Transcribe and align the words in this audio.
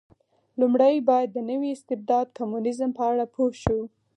لومړی 0.59 0.95
باید 1.09 1.29
د 1.33 1.37
نوي 1.49 1.69
استبداد 1.73 2.27
کمونېزم 2.37 2.89
په 2.97 3.03
اړه 3.11 3.25
پوه 3.33 3.51
شو. 3.61 3.79